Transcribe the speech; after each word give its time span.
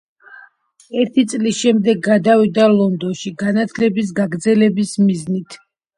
ერთი 1.01 1.25
წლის 1.33 1.59
შემდეგ 1.65 2.01
გადავიდა 2.09 2.65
ლონდონში, 2.79 3.35
განათლების 3.45 4.11
გაგრძელების 4.21 4.97
მიზნით. 5.07 5.61